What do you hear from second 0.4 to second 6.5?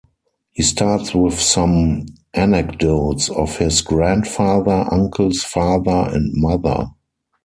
He starts with some anecdotes of his grandfather, uncles, father and